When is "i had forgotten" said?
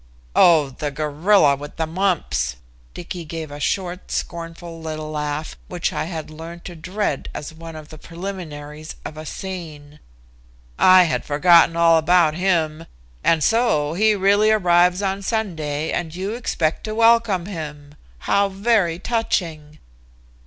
10.79-11.75